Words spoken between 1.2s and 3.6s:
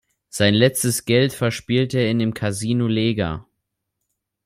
verspielt er in dem Casino Leger.